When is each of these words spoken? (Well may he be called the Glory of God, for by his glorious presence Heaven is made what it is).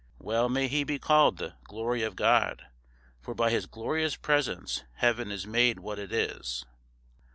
(Well 0.17 0.49
may 0.49 0.67
he 0.67 0.83
be 0.83 0.97
called 0.97 1.37
the 1.37 1.53
Glory 1.63 2.01
of 2.01 2.15
God, 2.15 2.65
for 3.19 3.35
by 3.35 3.51
his 3.51 3.67
glorious 3.67 4.15
presence 4.15 4.83
Heaven 4.93 5.29
is 5.29 5.45
made 5.45 5.79
what 5.81 5.99
it 5.99 6.11
is). 6.11 6.65